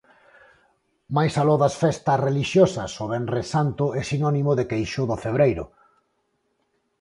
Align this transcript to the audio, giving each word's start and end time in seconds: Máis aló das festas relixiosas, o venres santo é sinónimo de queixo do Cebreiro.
Máis 1.15 1.33
aló 1.41 1.55
das 1.63 1.75
festas 1.83 2.21
relixiosas, 2.27 2.91
o 3.03 3.05
venres 3.13 3.47
santo 3.55 3.85
é 3.99 4.01
sinónimo 4.11 4.51
de 4.55 4.65
queixo 4.71 5.01
do 5.09 5.15
Cebreiro. 5.23 5.65